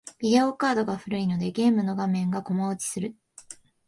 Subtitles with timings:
[0.17, 3.15] ビデオカードが古いので、ゲームの画面がコマ落ちする。